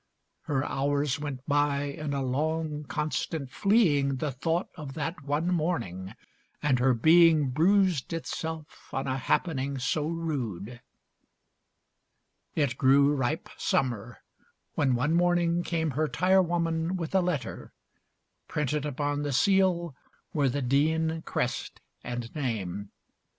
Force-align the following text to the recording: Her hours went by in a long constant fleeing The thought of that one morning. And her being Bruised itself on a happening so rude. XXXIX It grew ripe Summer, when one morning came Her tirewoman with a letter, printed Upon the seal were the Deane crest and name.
Her 0.45 0.65
hours 0.65 1.19
went 1.19 1.45
by 1.47 1.83
in 1.83 2.11
a 2.15 2.23
long 2.23 2.85
constant 2.85 3.51
fleeing 3.51 4.15
The 4.15 4.31
thought 4.31 4.69
of 4.73 4.95
that 4.95 5.21
one 5.23 5.49
morning. 5.49 6.15
And 6.59 6.79
her 6.79 6.95
being 6.95 7.51
Bruised 7.51 8.11
itself 8.11 8.91
on 8.91 9.05
a 9.05 9.19
happening 9.19 9.77
so 9.77 10.07
rude. 10.07 10.81
XXXIX 12.57 12.63
It 12.71 12.77
grew 12.79 13.13
ripe 13.15 13.47
Summer, 13.57 14.23
when 14.73 14.95
one 14.95 15.13
morning 15.13 15.61
came 15.61 15.91
Her 15.91 16.07
tirewoman 16.07 16.95
with 16.97 17.13
a 17.13 17.21
letter, 17.21 17.71
printed 18.47 18.87
Upon 18.87 19.21
the 19.21 19.31
seal 19.31 19.95
were 20.33 20.49
the 20.49 20.63
Deane 20.63 21.21
crest 21.27 21.79
and 22.03 22.33
name. 22.33 22.89